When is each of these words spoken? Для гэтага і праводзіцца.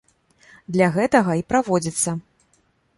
Для 0.77 0.87
гэтага 0.97 1.37
і 1.43 1.47
праводзіцца. 1.55 2.19